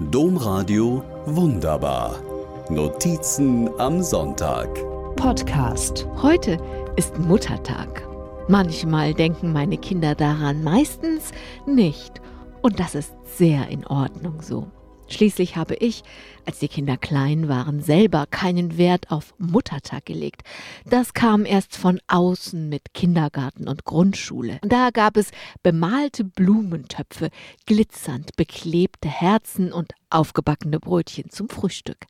Domradio 0.00 1.02
Wunderbar. 1.26 2.22
Notizen 2.70 3.68
am 3.80 4.00
Sonntag. 4.00 4.68
Podcast. 5.16 6.06
Heute 6.22 6.56
ist 6.94 7.18
Muttertag. 7.18 8.06
Manchmal 8.46 9.12
denken 9.12 9.52
meine 9.52 9.76
Kinder 9.76 10.14
daran, 10.14 10.62
meistens 10.62 11.32
nicht. 11.66 12.20
Und 12.62 12.78
das 12.78 12.94
ist 12.94 13.12
sehr 13.24 13.66
in 13.70 13.84
Ordnung 13.88 14.40
so. 14.40 14.68
Schließlich 15.08 15.56
habe 15.56 15.74
ich, 15.74 16.02
als 16.44 16.58
die 16.58 16.68
Kinder 16.68 16.96
klein 16.96 17.48
waren, 17.48 17.82
selber 17.82 18.26
keinen 18.26 18.78
Wert 18.78 19.10
auf 19.10 19.34
Muttertag 19.38 20.06
gelegt. 20.06 20.42
Das 20.86 21.14
kam 21.14 21.44
erst 21.44 21.76
von 21.76 22.00
außen 22.08 22.68
mit 22.68 22.94
Kindergarten 22.94 23.68
und 23.68 23.84
Grundschule. 23.84 24.58
Und 24.62 24.72
da 24.72 24.90
gab 24.90 25.16
es 25.16 25.30
bemalte 25.62 26.24
Blumentöpfe, 26.24 27.30
glitzernd 27.66 28.36
beklebte 28.36 29.08
Herzen 29.08 29.72
und 29.72 29.92
aufgebackene 30.10 30.78
Brötchen 30.78 31.30
zum 31.30 31.48
Frühstück. 31.48 32.06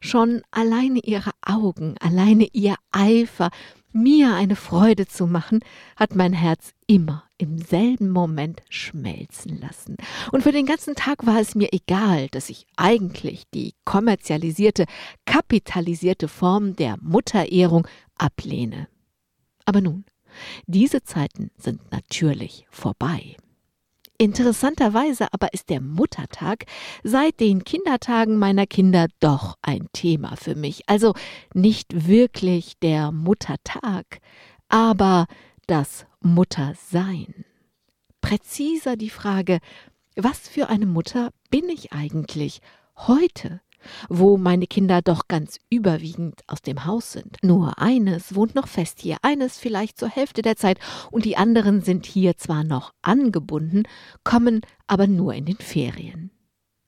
Schon 0.00 0.42
alleine 0.50 1.00
ihre 1.00 1.32
Augen, 1.44 1.96
alleine 2.00 2.48
ihr 2.52 2.76
Eifer, 2.92 3.50
mir 3.92 4.34
eine 4.34 4.56
Freude 4.56 5.06
zu 5.06 5.26
machen, 5.26 5.60
hat 5.96 6.14
mein 6.14 6.32
Herz 6.32 6.72
immer 6.86 7.24
im 7.38 7.58
selben 7.58 8.10
Moment 8.10 8.62
schmelzen 8.68 9.58
lassen. 9.58 9.96
Und 10.30 10.42
für 10.42 10.52
den 10.52 10.66
ganzen 10.66 10.94
Tag 10.94 11.26
war 11.26 11.40
es 11.40 11.54
mir 11.54 11.68
egal, 11.72 12.28
dass 12.28 12.50
ich 12.50 12.66
eigentlich 12.76 13.44
die 13.54 13.74
kommerzialisierte, 13.84 14.84
kapitalisierte 15.24 16.28
Form 16.28 16.76
der 16.76 16.96
Mutterehrung 17.00 17.86
ablehne. 18.16 18.88
Aber 19.64 19.80
nun, 19.80 20.04
diese 20.66 21.02
Zeiten 21.02 21.50
sind 21.56 21.90
natürlich 21.90 22.66
vorbei. 22.70 23.36
Interessanterweise 24.20 25.32
aber 25.32 25.54
ist 25.54 25.70
der 25.70 25.80
Muttertag 25.80 26.66
seit 27.02 27.40
den 27.40 27.64
Kindertagen 27.64 28.36
meiner 28.36 28.66
Kinder 28.66 29.06
doch 29.18 29.56
ein 29.62 29.88
Thema 29.94 30.36
für 30.36 30.54
mich. 30.54 30.82
Also 30.90 31.14
nicht 31.54 32.06
wirklich 32.06 32.78
der 32.80 33.12
Muttertag, 33.12 34.20
aber 34.68 35.26
das 35.66 36.04
Muttersein. 36.20 37.46
Präziser 38.20 38.96
die 38.96 39.08
Frage, 39.08 39.58
was 40.16 40.50
für 40.50 40.68
eine 40.68 40.84
Mutter 40.84 41.30
bin 41.48 41.70
ich 41.70 41.94
eigentlich 41.94 42.60
heute? 42.98 43.62
Wo 44.08 44.36
meine 44.36 44.66
Kinder 44.66 45.02
doch 45.02 45.28
ganz 45.28 45.58
überwiegend 45.70 46.42
aus 46.46 46.62
dem 46.62 46.84
Haus 46.84 47.12
sind. 47.12 47.36
Nur 47.42 47.78
eines 47.78 48.34
wohnt 48.34 48.54
noch 48.54 48.68
fest 48.68 49.00
hier, 49.00 49.16
eines 49.22 49.58
vielleicht 49.58 49.98
zur 49.98 50.08
Hälfte 50.08 50.42
der 50.42 50.56
Zeit, 50.56 50.78
und 51.10 51.24
die 51.24 51.36
anderen 51.36 51.82
sind 51.82 52.06
hier 52.06 52.36
zwar 52.36 52.64
noch 52.64 52.92
angebunden, 53.02 53.84
kommen 54.24 54.60
aber 54.86 55.06
nur 55.06 55.34
in 55.34 55.46
den 55.46 55.58
Ferien. 55.58 56.30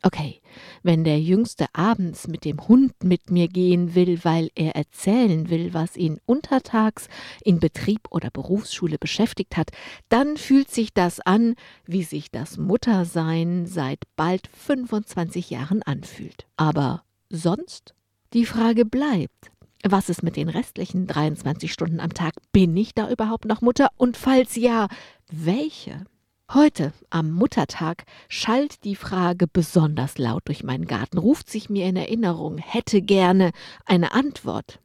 Okay, 0.05 0.41
wenn 0.83 1.05
der 1.05 1.20
Jüngste 1.20 1.67
abends 1.75 2.27
mit 2.27 2.45
dem 2.45 2.67
Hund 2.67 2.92
mit 3.05 3.31
mir 3.31 3.47
gehen 3.47 3.95
will, 3.95 4.19
weil 4.25 4.50
er 4.56 4.75
erzählen 4.75 5.48
will, 5.48 5.75
was 5.75 5.97
ihn 5.97 6.19
untertags 6.27 7.08
in 7.45 7.61
Betrieb 7.61 8.00
oder 8.11 8.30
Berufsschule 8.30 8.98
beschäftigt 8.98 9.56
hat, 9.56 9.70
dann 10.08 10.36
fühlt 10.36 10.73
sich 10.73 10.92
das 10.92 11.20
an, 11.20 11.55
wie 11.86 12.03
sich 12.03 12.33
das 12.33 12.56
Muttersein 12.56 13.67
seit 13.67 14.00
bald 14.17 14.48
25 14.48 15.50
Jahren 15.50 15.83
anfühlt. 15.84 16.47
Aber 16.56 17.05
sonst? 17.30 17.95
Die 18.33 18.47
Frage 18.47 18.84
bleibt, 18.84 19.53
was 19.84 20.08
ist 20.08 20.23
mit 20.23 20.36
den 20.36 20.48
restlichen 20.48 21.06
23 21.06 21.73
Stunden 21.73 22.00
am 22.00 22.12
Tag? 22.12 22.34
Bin 22.50 22.77
ich 22.77 22.95
da 22.95 23.08
überhaupt 23.08 23.45
noch 23.45 23.61
Mutter? 23.61 23.89
Und 23.98 24.17
falls 24.17 24.56
ja, 24.56 24.89
welche? 25.30 26.06
Heute, 26.55 26.92
am 27.08 27.31
Muttertag, 27.31 28.05
schallt 28.28 28.84
die 28.84 28.95
Frage 28.95 29.47
besonders 29.47 30.19
laut 30.19 30.42
durch 30.45 30.62
meinen 30.62 30.84
Garten, 30.84 31.17
ruft 31.17 31.48
sich 31.48 31.70
mir 31.70 31.86
in 31.86 31.97
Erinnerung, 31.97 32.58
hätte 32.58 33.00
gerne 33.00 33.53
eine 33.86 34.12
Antwort. 34.12 34.78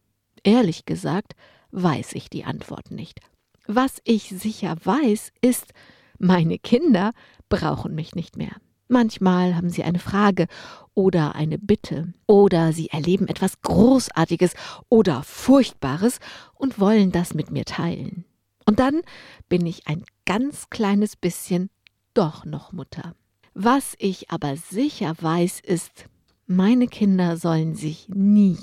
Ehrlich 0.44 0.86
gesagt, 0.86 1.34
weiß 1.72 2.14
ich 2.14 2.30
die 2.30 2.46
Antwort 2.46 2.90
nicht. 2.92 3.20
Was 3.66 3.98
ich 4.06 4.30
sicher 4.30 4.78
weiß, 4.82 5.34
ist, 5.42 5.74
meine 6.20 6.58
Kinder 6.58 7.12
brauchen 7.50 7.96
mich 7.96 8.16
nicht 8.16 8.38
mehr. 8.38 8.56
Manchmal 8.88 9.54
haben 9.54 9.70
sie 9.70 9.84
eine 9.84 10.00
Frage 10.00 10.48
oder 10.94 11.36
eine 11.36 11.58
Bitte 11.58 12.14
oder 12.28 12.72
sie 12.72 12.88
erleben 12.92 13.28
etwas 13.28 13.62
Großartiges 13.62 14.54
oder 14.88 15.22
Furchtbares 15.22 16.20
und 16.54 16.80
wollen 16.80 17.12
das 17.12 17.34
mit 17.34 17.52
mir 17.52 17.66
teilen. 17.66 18.24
Und 18.68 18.80
dann 18.80 19.02
bin 19.48 19.66
ich 19.66 19.88
ein 19.88 20.04
ganz 20.26 20.70
kleines 20.70 21.16
bisschen 21.16 21.70
doch 22.14 22.46
noch 22.46 22.74
Mutter. 22.74 23.16
Was 23.54 23.96
ich 23.98 24.30
aber 24.30 24.58
sicher 24.58 25.16
weiß, 25.20 25.62
ist, 25.62 26.06
meine 26.46 26.88
Kinder 26.88 27.38
sollen 27.38 27.76
sich 27.76 28.10
nie, 28.10 28.58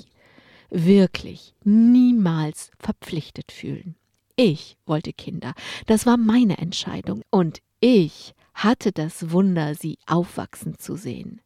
wirklich 0.69 1.53
niemals 1.63 2.71
verpflichtet 2.79 3.51
fühlen. 3.51 3.95
Ich 4.35 4.77
wollte 4.85 5.11
Kinder, 5.11 5.53
das 5.87 6.05
war 6.05 6.17
meine 6.17 6.59
Entscheidung, 6.59 7.23
und 7.31 7.59
ich 7.79 8.33
hatte 8.53 8.91
das 8.91 9.31
Wunder, 9.31 9.75
sie 9.75 9.97
aufwachsen 10.05 10.77
zu 10.77 10.95
sehen. 10.95 11.41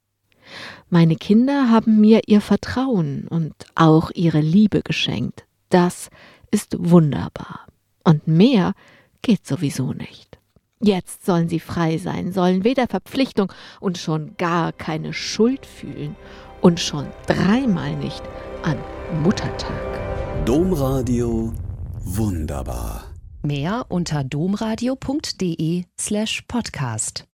Meine 0.89 1.15
Kinder 1.15 1.69
haben 1.69 2.01
mir 2.01 2.21
ihr 2.27 2.41
Vertrauen 2.41 3.27
und 3.27 3.53
auch 3.75 4.11
ihre 4.11 4.41
Liebe 4.41 4.81
geschenkt. 4.81 5.45
Das 5.69 6.09
ist 6.51 6.75
wunderbar. 6.77 7.68
Und 8.09 8.27
mehr 8.27 8.73
geht 9.21 9.45
sowieso 9.45 9.93
nicht. 9.93 10.39
Jetzt 10.81 11.25
sollen 11.25 11.49
sie 11.49 11.59
frei 11.59 11.97
sein, 11.97 12.31
sollen 12.31 12.63
weder 12.63 12.87
Verpflichtung 12.87 13.51
und 13.79 13.97
schon 13.97 14.35
gar 14.37 14.71
keine 14.71 15.13
Schuld 15.13 15.65
fühlen 15.65 16.15
und 16.61 16.79
schon 16.79 17.05
dreimal 17.27 17.95
nicht 17.95 18.23
an 18.63 18.77
Muttertag. 19.21 20.45
Domradio 20.45 21.53
wunderbar. 21.99 23.03
Mehr 23.43 23.85
unter 23.89 24.23
domradio.de 24.23 25.83
slash 25.99 26.43
podcast. 26.47 27.25